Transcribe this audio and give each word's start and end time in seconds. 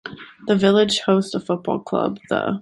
The 0.47 0.55
village 0.55 1.01
hosts 1.01 1.35
a 1.35 1.39
football 1.39 1.77
club, 1.77 2.17
the. 2.27 2.59